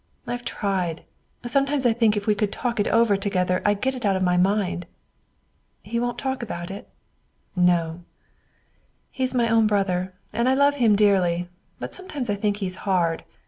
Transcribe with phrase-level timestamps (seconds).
[0.25, 1.03] I've tried.
[1.45, 4.23] Sometimes I think if we could talk it over together I'd get it out of
[4.23, 4.87] my mind."
[5.83, 6.89] "He won't talk about it?"
[9.11, 11.49] "He's my own brother, and I love him dearly.
[11.79, 13.23] But sometimes I think he's hard.